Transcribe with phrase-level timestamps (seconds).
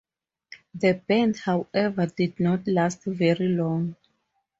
[0.73, 3.95] The band however did not last very long.